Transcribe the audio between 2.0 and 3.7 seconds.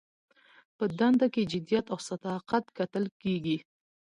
صداقت کتل کیږي.